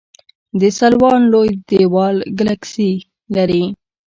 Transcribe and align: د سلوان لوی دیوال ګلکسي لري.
د 0.59 0.61
سلوان 0.79 1.21
لوی 1.31 1.49
دیوال 1.69 2.17
ګلکسي 2.39 2.91
لري. 3.35 3.63